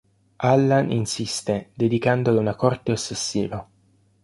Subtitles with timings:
[0.39, 3.69] Allan insiste, dedicandole una corte ossessiva.